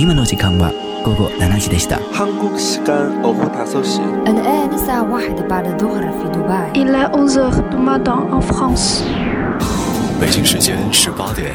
[0.00, 0.72] 今の時間は
[1.04, 1.98] 午後7時でした。
[2.12, 7.76] 한국 시간 오후 5시 الآن الساعة واحدة بعد الظهر في دبي Il est 11h du
[7.78, 9.02] matin en France.
[10.20, 11.52] 北京时间十八点，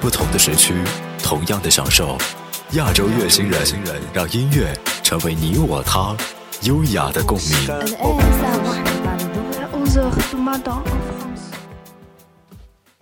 [0.00, 0.74] 不同的时区，
[1.22, 2.18] 同样的享受。
[2.72, 3.54] 亚洲乐星人，
[4.12, 6.14] 让音乐成为你我他
[6.62, 7.68] 优雅的共鸣。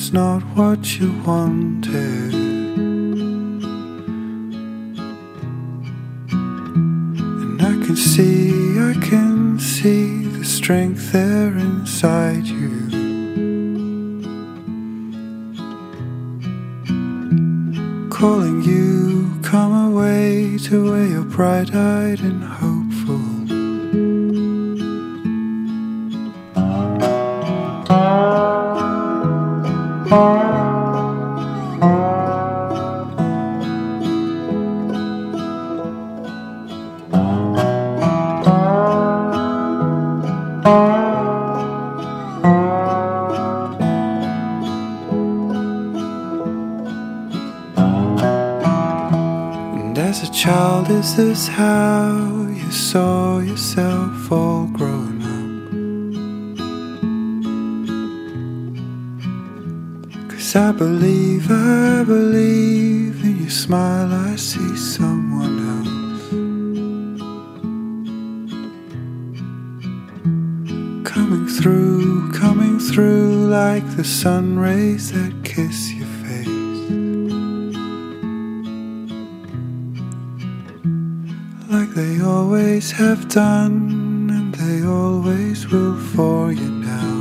[0.00, 2.32] it's not what you wanted.
[7.42, 12.76] And I can see, I can see the strength there inside you.
[18.08, 22.57] calling you, come away to where you're bright eyed and hopeful.
[50.44, 55.48] Child, is this how you saw yourself all grown up?
[60.30, 66.28] Cause I believe, I believe in your smile, I see someone else.
[71.12, 75.97] Coming through, coming through like the sun rays that kiss your
[82.78, 87.18] always have done, and they always will for you now.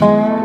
[0.00, 0.37] And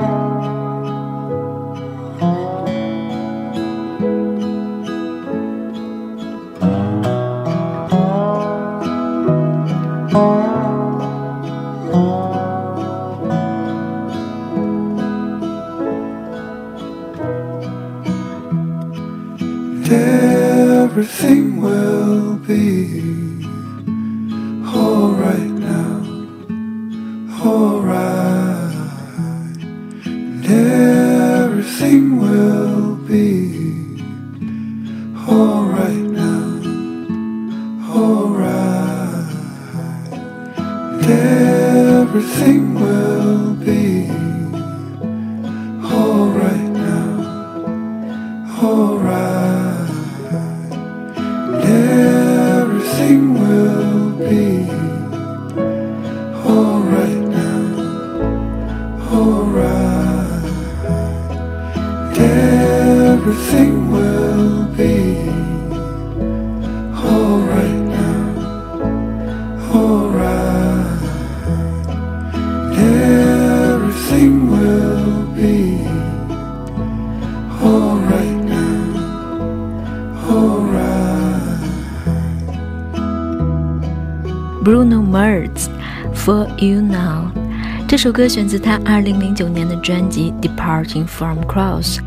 [88.03, 91.99] 这首歌选自他2009年的专辑《Departing from Cross》。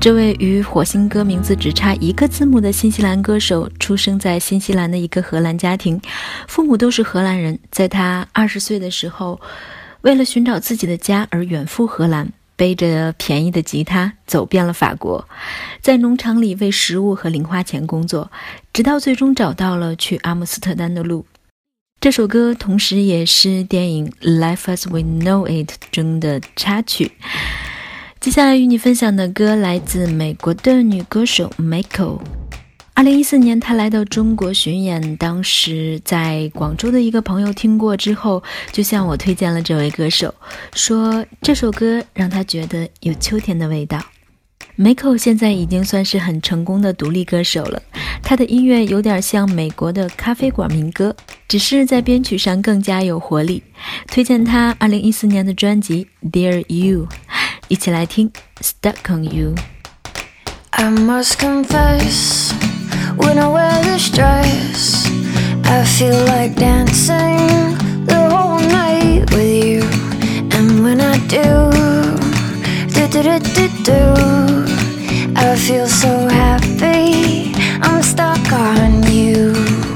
[0.00, 6.00] 这位与火星哥名字只差一个字母的新西兰歌手，出生在新西兰的一个荷兰家庭，
[6.46, 7.58] 父母都是荷兰人。
[7.72, 9.40] 在他二十岁的时候，
[10.02, 15.28] 为了寻找自己的家而远赴荷兰，背着便宜的吉他走遍了法国，
[15.80, 18.30] 在农场里为食物和零花钱工作，
[18.72, 21.26] 直到最终找到了去阿姆斯特丹的路。
[22.02, 24.10] 这首歌同时也是电影
[24.40, 27.12] 《Life as We Know It》中的插曲。
[28.18, 32.18] 接下来与你分享的歌来自美国的女歌手 Miko。
[32.94, 40.34] 二零一四年，她来到中国巡演，当时在广州的一个朋友听过之后，就向我推荐了这位歌手，
[40.74, 44.02] 说这首歌让他觉得有秋天的味道。
[44.76, 47.80] Miko 现在已经算是很成功的独立歌手了，
[48.24, 51.14] 他的音乐有点像美国的咖啡馆民歌，
[51.52, 53.62] 只是在编曲上更加有活力。
[54.06, 57.06] 推荐他二零一四年的专辑《Dear You》，
[57.68, 58.30] 一起来听
[58.62, 59.54] 《Stuck on You》。
[60.70, 62.54] I must confess,
[63.18, 65.06] when I wear this dress,
[65.64, 67.76] I feel like dancing
[68.06, 69.82] the whole night with you.
[70.52, 71.70] And when I do,
[72.94, 77.52] do do do do do, I feel so happy.
[77.82, 79.91] I'm stuck on you.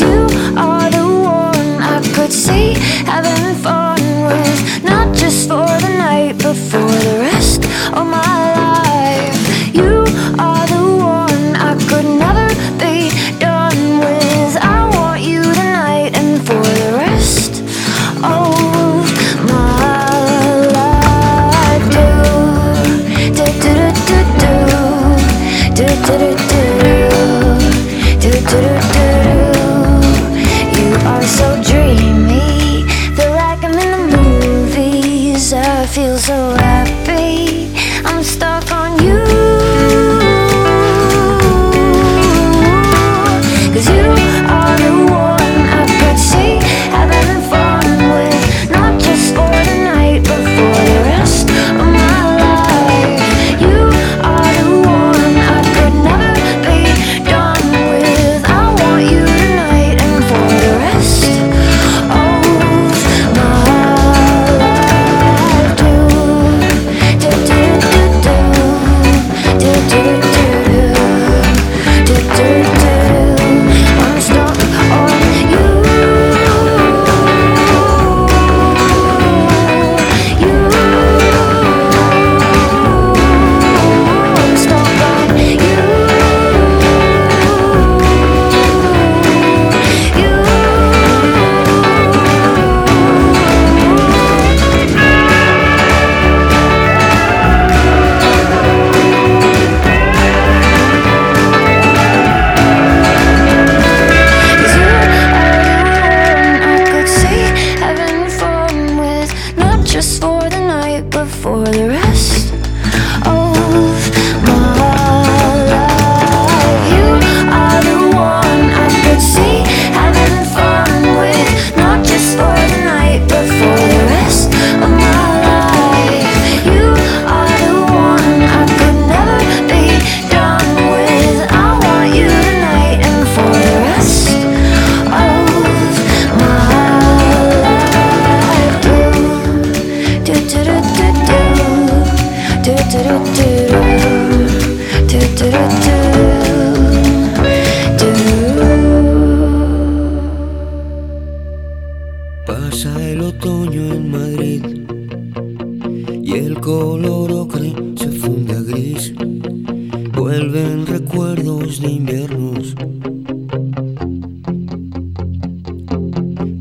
[0.00, 0.26] You
[0.56, 2.74] are the one I could see
[3.06, 4.82] having fun with.
[4.82, 8.83] Not just for the night, but for the rest of my life.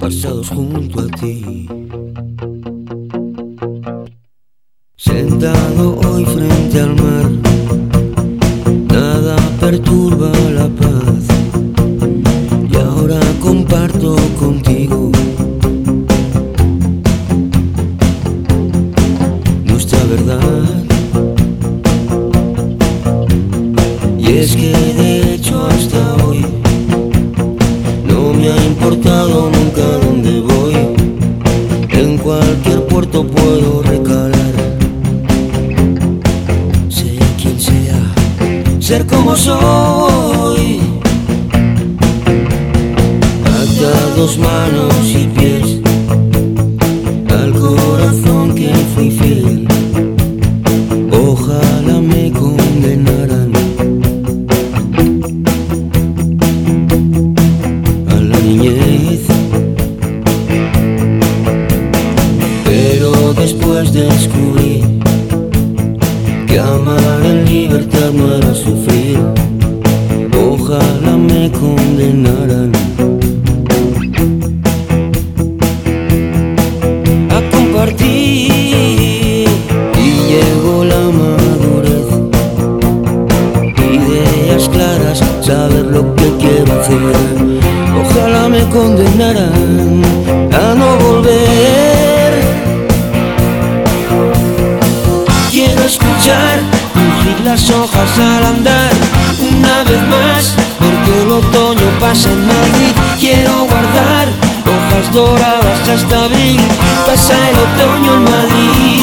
[0.04, 1.66] parchados junto a ti.
[4.98, 7.53] Sentado hoy frente al mar.
[96.24, 96.60] marchar,
[96.94, 98.92] crujir las hojas al andar.
[99.40, 104.28] Una vez más, porque el otoño pasa en Madrid, quiero guardar
[104.74, 106.60] hojas doradas hasta abril.
[107.06, 109.02] Pasa el otoño en Madrid.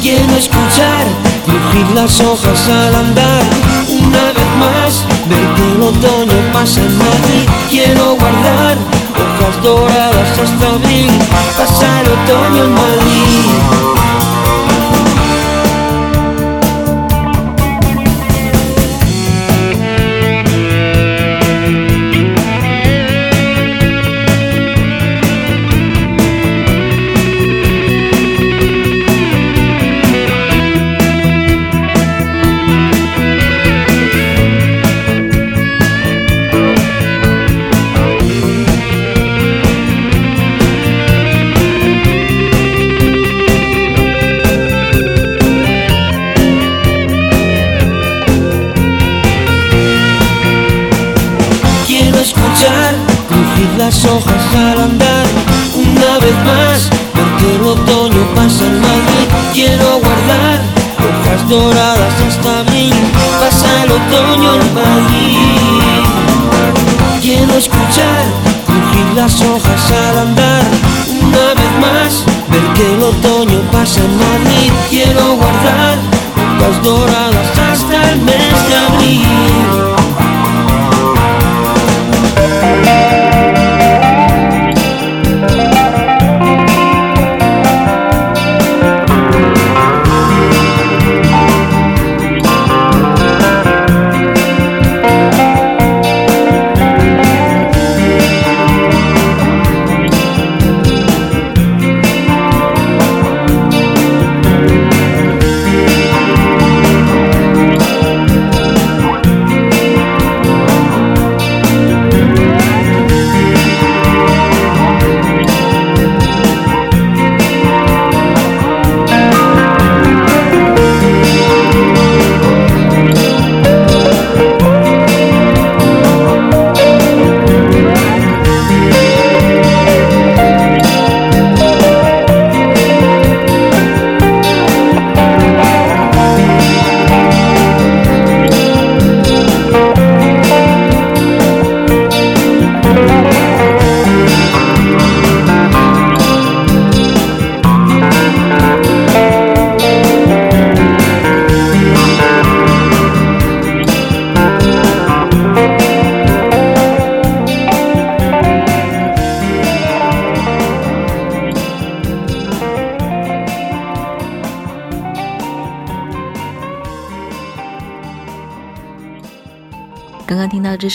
[0.00, 1.04] Quiero escuchar,
[1.44, 3.42] crujir las hojas al andar.
[3.88, 8.76] Una vez más, ver que el otoño pasa en Madrid, quiero guardar
[9.14, 11.10] hojas doradas hasta abril.
[11.56, 14.07] Pasa el otoño en Madrid.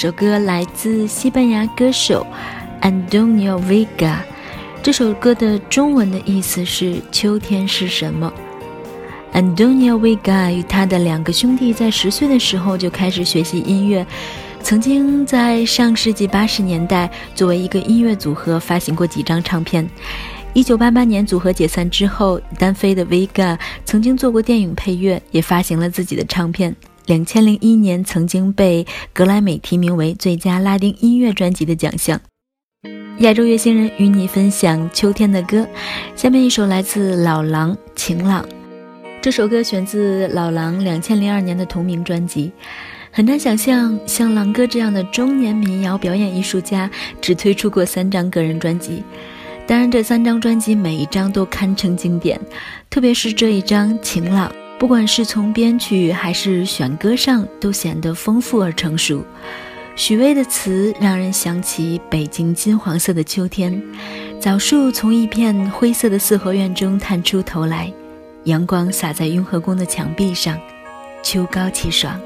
[0.03, 2.27] 首歌来自西班牙歌手
[2.81, 4.17] Antonio Vega。
[4.81, 8.29] 这首歌的中文的意思是“秋天是什么”。
[9.31, 14.05] Antonio Vega 与他的两个兄弟在十岁的时候就开始学习音乐，
[14.62, 19.89] 曾经在上世纪八十年代作为一个音乐组合发行过几张唱片。
[20.53, 26.75] 一九八八年组合解散之后，单飞的 Vega 曾经做过电影配乐，也发行了自己的唱片。
[27.05, 32.19] 两千零一年，曾经被格莱美提名为最佳拉丁音乐专辑的奖项。
[33.19, 35.67] 亚洲乐星人与你分享秋天的歌，
[36.15, 38.43] 下面一首来自老狼《晴朗》。
[39.22, 42.51] 这首歌选自老狼两千零二年的同名专辑。
[43.12, 46.89] 很难想象，像狼哥这样的中年民谣表演艺术家，
[47.22, 49.03] 只推出过三张个人专辑。
[49.67, 52.39] 当然，这三张专辑每一张都堪称经典，
[52.89, 54.51] 特别是这一张《晴朗》。
[54.83, 59.23] 不管是从编曲还是选歌上，都显得丰富而成熟。
[59.95, 63.81] 许巍的词让人想起北京金黄色的秋天，
[64.41, 67.89] 枣树从一片灰色的四合院中探出头来，
[68.43, 70.59] 阳光洒在雍和宫的墙壁上，
[71.23, 72.19] 秋高气爽。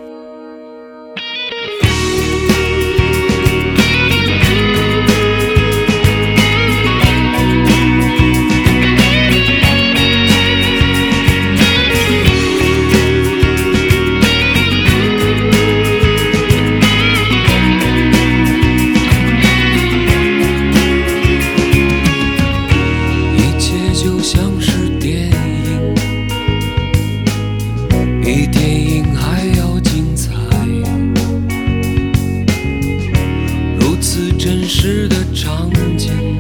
[34.50, 36.38] 真实的场景，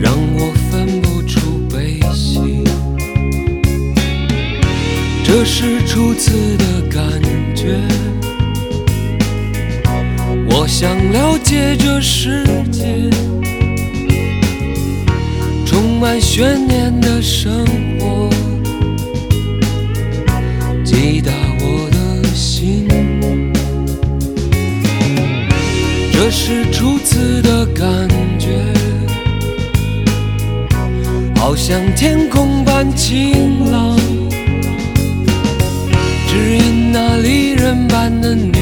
[0.00, 2.64] 让我分不出悲喜。
[5.22, 7.04] 这是初次的感
[7.54, 7.78] 觉，
[10.48, 13.10] 我想了解这世界。
[15.66, 17.66] 充满悬念的生
[18.00, 18.30] 活，
[26.24, 28.62] 这是初次的感觉，
[31.34, 33.98] 好像天空般晴朗，
[36.28, 38.61] 只因那离人般的你。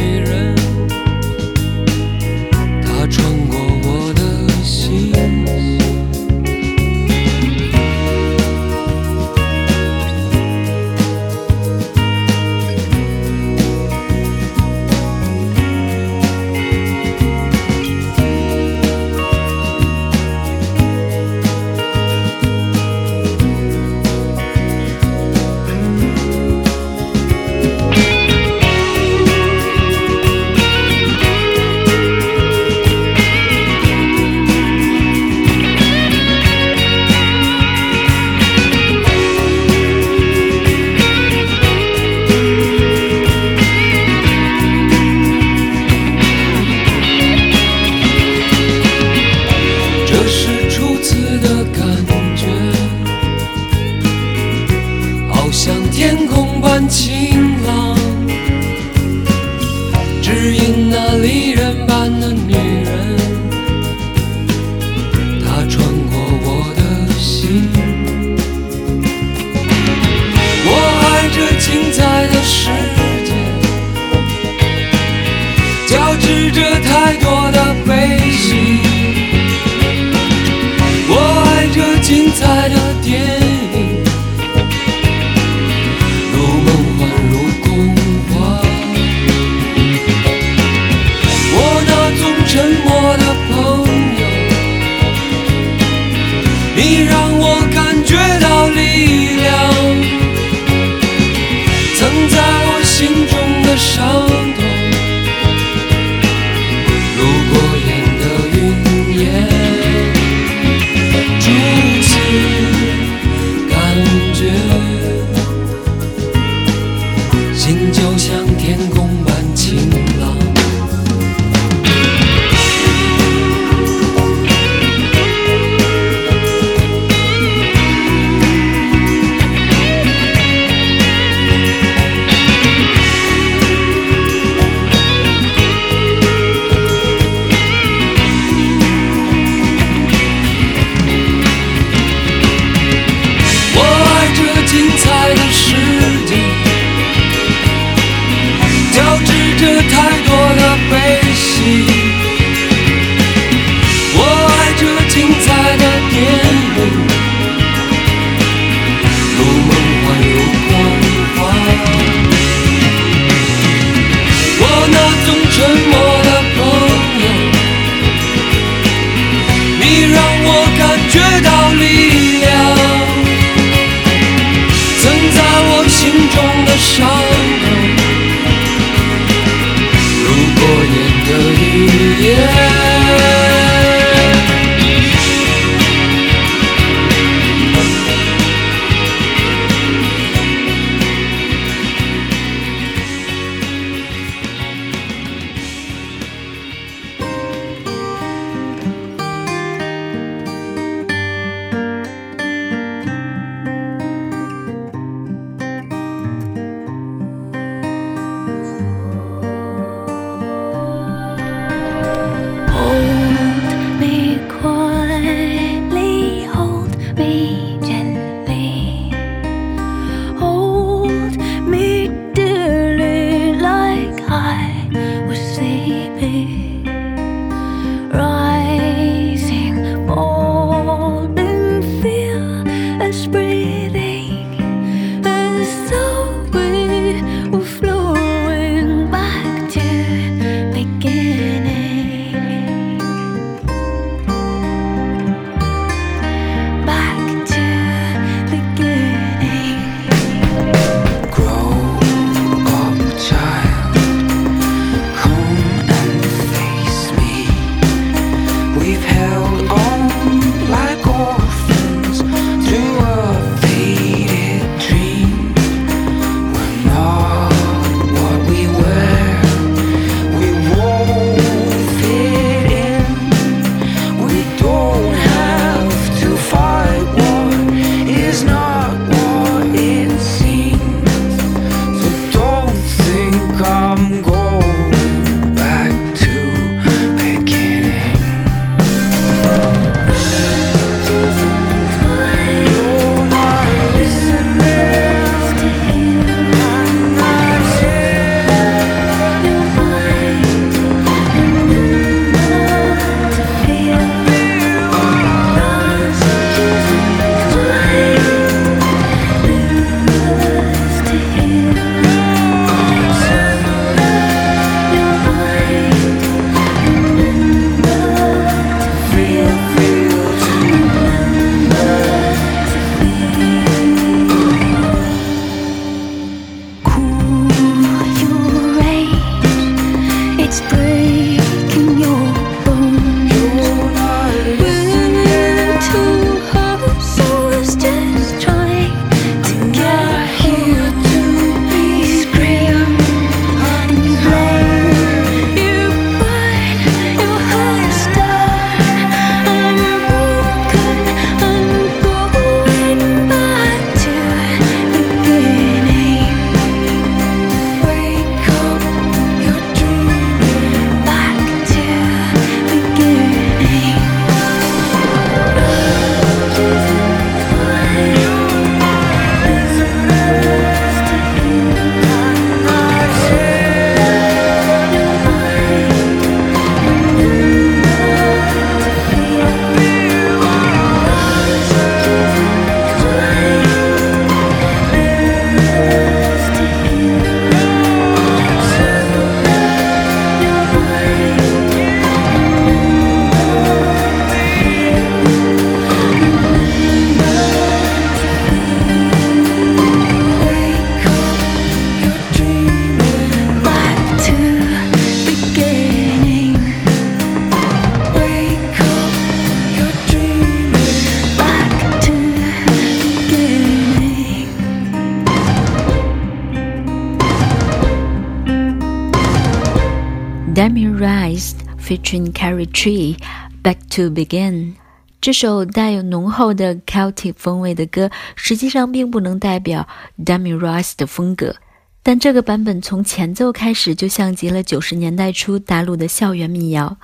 [422.11, 423.17] Featuring Carrie Tree,
[423.63, 424.75] Back to Begin。
[425.21, 429.87] 这首带有浓厚的 Celtic 风味的歌，实际上并不能代表
[430.25, 431.57] Demi Rice 的风格。
[432.03, 436.97] 但这个版本从前奏开始就像极了九十年代初大陆的校园民谣，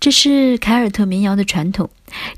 [0.00, 1.88] 这是凯尔特民谣的传统。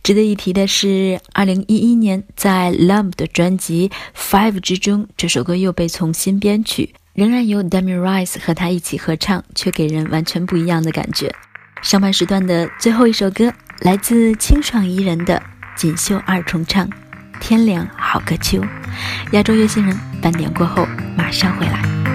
[0.02, 11.34] 值得一提的是，二零一一年在 Lumb 的专辑 Five 之中，这首歌又被重新编曲，仍然由 Demi Rice 和他一起合唱，却给人完全不一样的感觉。
[11.84, 15.40] 上半时段的最后一首歌来自清爽宜人的
[15.76, 16.88] 锦绣二重唱，
[17.40, 18.58] 《天凉好个秋》。
[19.32, 22.13] 亚洲乐星人半点过后马上回来。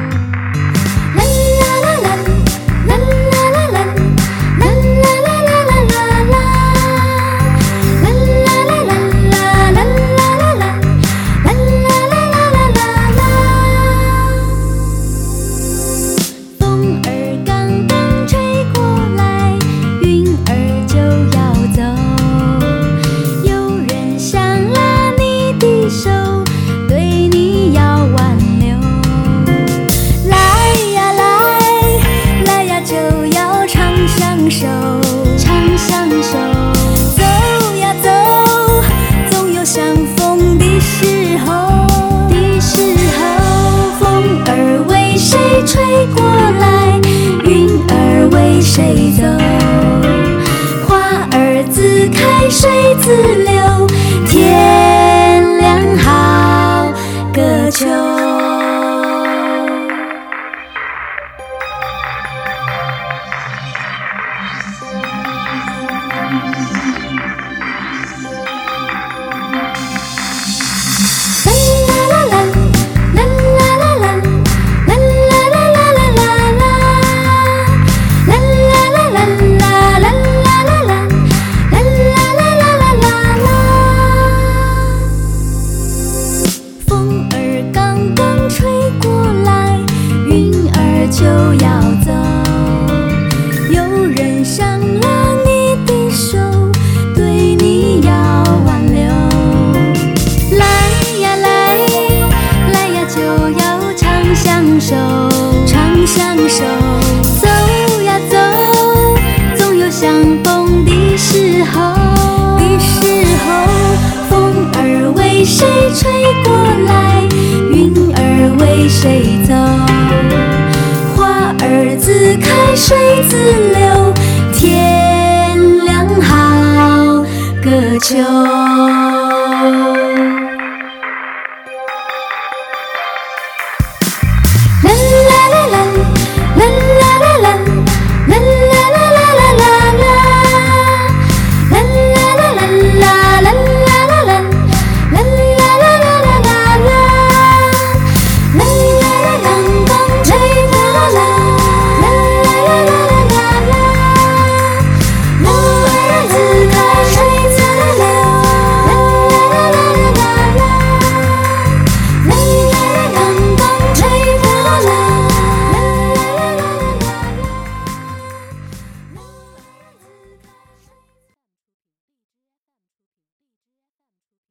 [127.69, 129.18] 个秋。